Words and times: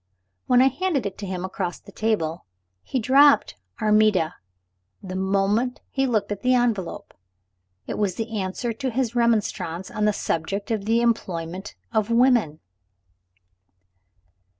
When 0.47 0.63
I 0.63 0.69
handed 0.69 1.05
it 1.05 1.15
to 1.19 1.27
him 1.27 1.45
across 1.45 1.79
the 1.79 1.91
table, 1.91 2.43
he 2.81 2.97
dropped 2.97 3.57
"Armida" 3.79 4.33
the 5.03 5.15
moment 5.15 5.79
he 5.91 6.07
looked 6.07 6.31
at 6.31 6.41
the 6.41 6.55
envelope. 6.55 7.13
It 7.85 7.99
was 7.99 8.15
the 8.15 8.39
answer 8.39 8.73
to 8.73 8.89
his 8.89 9.13
remonstrance 9.13 9.91
on 9.91 10.05
the 10.05 10.11
subject 10.13 10.71
of 10.71 10.85
the 10.85 11.01
employment 11.01 11.75
of 11.93 12.09
women. 12.09 12.61